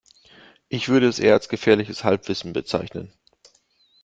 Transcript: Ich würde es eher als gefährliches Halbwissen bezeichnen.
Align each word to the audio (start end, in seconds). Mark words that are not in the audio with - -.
Ich 0.67 0.89
würde 0.89 1.07
es 1.07 1.19
eher 1.19 1.35
als 1.35 1.47
gefährliches 1.47 2.03
Halbwissen 2.03 2.53
bezeichnen. 2.53 3.13